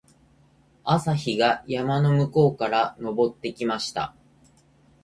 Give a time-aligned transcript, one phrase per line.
[0.83, 4.15] 朝日が山の向こうから昇ってきました。